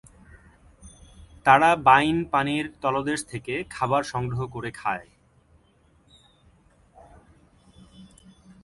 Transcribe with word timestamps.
তারা 1.45 1.69
বাইন 1.87 2.17
পানির 2.31 2.65
তলদেশ 2.81 3.19
থেকে 3.25 3.53
খাবার 3.69 4.03
সংগ্রহ 4.03 4.41
করে 4.47 4.71
খায়। 4.71 5.07